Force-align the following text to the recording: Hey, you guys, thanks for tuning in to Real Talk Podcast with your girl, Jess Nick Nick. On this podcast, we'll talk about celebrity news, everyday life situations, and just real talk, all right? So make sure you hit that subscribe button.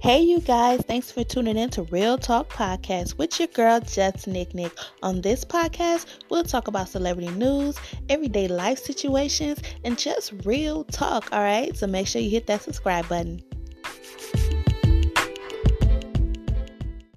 Hey, 0.00 0.22
you 0.22 0.40
guys, 0.40 0.80
thanks 0.88 1.12
for 1.12 1.24
tuning 1.24 1.58
in 1.58 1.68
to 1.70 1.82
Real 1.82 2.16
Talk 2.16 2.48
Podcast 2.48 3.18
with 3.18 3.38
your 3.38 3.48
girl, 3.48 3.80
Jess 3.80 4.26
Nick 4.26 4.54
Nick. 4.54 4.72
On 5.02 5.20
this 5.20 5.44
podcast, 5.44 6.06
we'll 6.30 6.42
talk 6.42 6.68
about 6.68 6.88
celebrity 6.88 7.30
news, 7.32 7.76
everyday 8.08 8.48
life 8.48 8.78
situations, 8.78 9.58
and 9.84 9.98
just 9.98 10.32
real 10.46 10.84
talk, 10.84 11.28
all 11.32 11.42
right? 11.42 11.76
So 11.76 11.86
make 11.86 12.06
sure 12.06 12.22
you 12.22 12.30
hit 12.30 12.46
that 12.46 12.62
subscribe 12.62 13.10
button. 13.10 13.42